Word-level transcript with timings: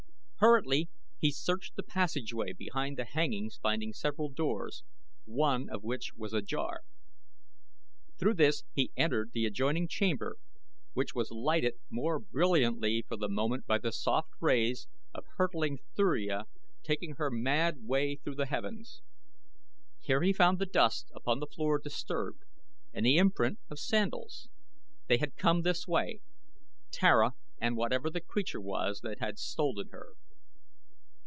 Hurriedly 0.43 0.89
he 1.19 1.29
searched 1.29 1.75
the 1.75 1.83
passageway 1.83 2.51
behind 2.53 2.97
the 2.97 3.05
hangings 3.05 3.59
finding 3.61 3.93
several 3.93 4.27
doors, 4.27 4.83
one 5.23 5.69
of 5.69 5.83
which 5.83 6.15
was 6.15 6.33
ajar. 6.33 6.81
Through 8.17 8.33
this 8.33 8.63
he 8.73 8.91
entered 8.97 9.33
the 9.33 9.45
adjoining 9.45 9.87
chamber 9.87 10.37
which 10.93 11.13
was 11.13 11.29
lighted 11.29 11.75
more 11.91 12.17
brilliantly 12.17 13.05
for 13.07 13.17
the 13.17 13.29
moment 13.29 13.67
by 13.67 13.77
the 13.77 13.91
soft 13.91 14.31
rays 14.39 14.87
of 15.13 15.25
hurtling 15.37 15.77
Thuria 15.95 16.47
taking 16.81 17.17
her 17.17 17.29
mad 17.29 17.83
way 17.83 18.15
through 18.15 18.33
the 18.33 18.47
heavens. 18.47 19.03
Here 19.99 20.23
he 20.23 20.33
found 20.33 20.57
the 20.57 20.65
dust 20.65 21.11
upon 21.13 21.39
the 21.39 21.45
floor 21.45 21.77
disturbed, 21.77 22.41
and 22.91 23.05
the 23.05 23.17
imprint 23.17 23.59
of 23.69 23.77
sandals. 23.77 24.49
They 25.05 25.19
had 25.19 25.35
come 25.35 25.61
this 25.61 25.87
way 25.87 26.19
Tara 26.89 27.33
and 27.59 27.77
whatever 27.77 28.09
the 28.09 28.21
creature 28.21 28.59
was 28.61 29.01
that 29.01 29.19
had 29.19 29.37
stolen 29.37 29.89
her. 29.89 30.15